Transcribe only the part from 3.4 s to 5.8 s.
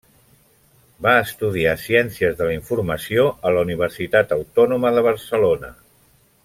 a la Universitat Autònoma de Barcelona.